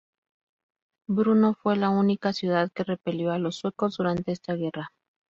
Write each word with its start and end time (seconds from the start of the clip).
Brno 1.07 1.53
fue 1.61 1.75
la 1.75 1.91
única 1.91 2.33
ciudad 2.33 2.71
que 2.73 2.83
repelió 2.83 3.31
a 3.31 3.37
los 3.37 3.57
suecos 3.57 3.97
durante 3.97 4.31
esta 4.31 4.55
guerra. 4.55 4.89